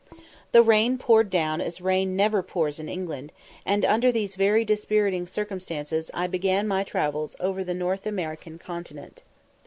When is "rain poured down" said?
0.63-1.61